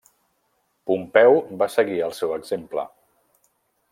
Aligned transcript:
Pompeu 0.91 1.37
va 1.61 1.69
seguir 1.75 2.01
el 2.09 2.17
seu 2.23 2.35
exemple. 2.39 2.89